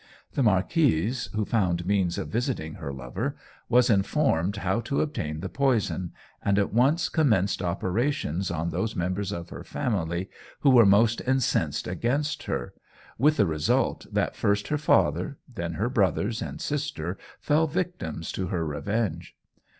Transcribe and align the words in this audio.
The 0.33 0.41
marquise, 0.41 1.29
who 1.35 1.45
found 1.45 1.85
means 1.85 2.17
of 2.17 2.29
visiting 2.29 2.73
her 2.73 2.91
lover, 2.91 3.35
was 3.69 3.87
informed 3.87 4.55
how 4.57 4.79
to 4.81 5.01
obtain 5.01 5.41
the 5.41 5.47
poison, 5.47 6.11
and 6.43 6.57
at 6.57 6.73
once 6.73 7.07
commenced 7.07 7.61
operations 7.61 8.49
on 8.49 8.71
those 8.71 8.95
members 8.95 9.31
of 9.31 9.51
her 9.51 9.63
family 9.63 10.27
who 10.61 10.71
were 10.71 10.87
most 10.87 11.21
incensed 11.27 11.87
against 11.87 12.41
her, 12.45 12.73
with 13.19 13.37
the 13.37 13.45
result, 13.45 14.07
that 14.11 14.35
first 14.35 14.69
her 14.69 14.77
father, 14.79 15.37
then 15.47 15.73
her 15.73 15.87
brothers 15.87 16.41
and 16.41 16.59
sister 16.61 17.15
fell 17.39 17.67
victims 17.67 18.31
to 18.31 18.47
her 18.47 18.65
revenge. 18.65 19.35